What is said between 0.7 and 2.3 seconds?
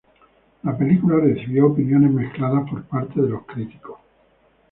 película recibió opiniones